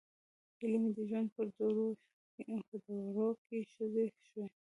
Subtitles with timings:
[0.59, 1.41] هیلې مې د ژوند په
[2.85, 4.49] دوړو کې ښخې شوې.